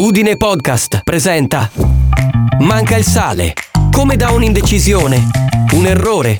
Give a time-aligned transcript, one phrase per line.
[0.00, 1.68] Udine Podcast presenta
[2.60, 3.54] Manca il sale.
[3.90, 5.28] Come da un'indecisione,
[5.72, 6.36] un errore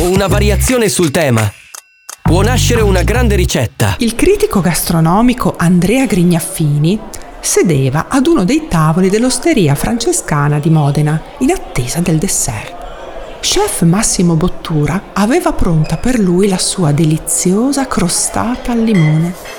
[0.00, 1.50] o una variazione sul tema
[2.20, 3.94] può nascere una grande ricetta.
[4.00, 7.00] Il critico gastronomico Andrea Grignaffini
[7.40, 12.74] sedeva ad uno dei tavoli dell'osteria francescana di Modena in attesa del dessert.
[13.40, 19.53] Chef Massimo Bottura aveva pronta per lui la sua deliziosa crostata al limone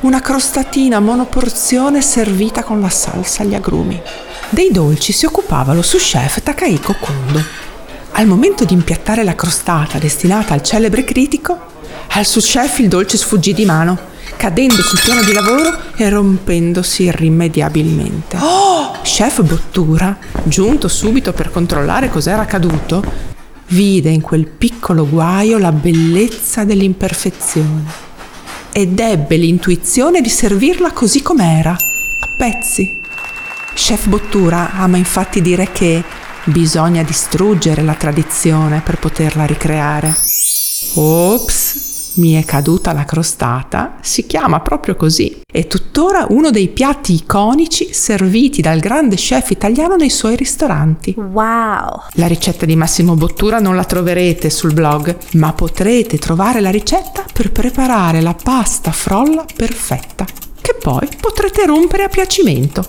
[0.00, 4.00] una crostatina monoporzione servita con la salsa agli agrumi.
[4.48, 7.44] Dei dolci si occupava lo sous chef Takahiko Kondo.
[8.12, 11.58] Al momento di impiattare la crostata destinata al celebre critico,
[12.08, 13.98] al sous chef il dolce sfuggì di mano,
[14.36, 18.38] cadendo sul piano di lavoro e rompendosi irrimediabilmente.
[18.40, 18.92] Oh!
[19.02, 23.02] Chef Bottura, giunto subito per controllare cos'era accaduto,
[23.68, 28.08] vide in quel piccolo guaio la bellezza dell'imperfezione
[28.72, 32.98] ed ebbe l'intuizione di servirla così com'era, a pezzi.
[33.74, 36.02] Chef Bottura ama infatti dire che
[36.44, 40.14] bisogna distruggere la tradizione per poterla ricreare.
[40.94, 41.88] Ops!
[42.14, 45.40] mi è caduta la crostata, si chiama proprio così.
[45.50, 51.14] È tuttora uno dei piatti iconici serviti dal grande chef italiano nei suoi ristoranti.
[51.16, 52.02] Wow!
[52.12, 57.19] La ricetta di Massimo Bottura non la troverete sul blog, ma potrete trovare la ricetta
[57.40, 60.26] per preparare la pasta frolla perfetta,
[60.60, 62.86] che poi potrete rompere a piacimento.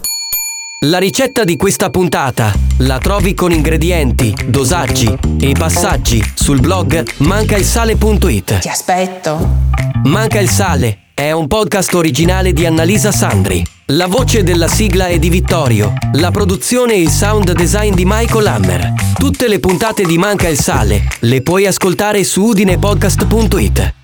[0.88, 8.60] La ricetta di questa puntata la trovi con ingredienti, dosaggi e passaggi sul blog mancailsale.it.
[8.60, 9.60] Ti aspetto.
[10.04, 13.66] Manca il sale è un podcast originale di Annalisa Sandri.
[13.94, 18.48] La voce della sigla è di Vittorio, la produzione e il sound design di Michael
[18.48, 18.94] Hammer.
[19.18, 24.00] Tutte le puntate di Manca il sale le puoi ascoltare su udinepodcast.it.